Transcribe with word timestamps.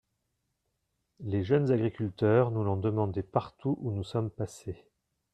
Les 1.19 1.43
jeunes 1.43 1.69
agriculteurs 1.71 2.49
nous 2.49 2.63
l’ont 2.63 2.75
demandé 2.75 3.21
partout 3.21 3.77
où 3.81 3.91
nous 3.91 4.03
sommes 4.03 4.31
passés. 4.31 4.83